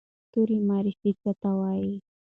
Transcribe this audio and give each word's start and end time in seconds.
توري 0.31 0.57
مورفي 0.67 1.11
څه 1.21 1.31
ته 1.41 1.51
وایي؟ 1.59 1.93